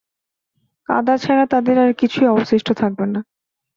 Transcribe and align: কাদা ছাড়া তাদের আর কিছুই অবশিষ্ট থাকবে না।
কাদা 0.89 1.15
ছাড়া 1.17 1.45
তাদের 1.45 1.75
আর 1.79 1.91
কিছুই 1.93 2.27
অবশিষ্ট 2.27 2.67
থাকবে 2.73 3.05
না। 3.05 3.19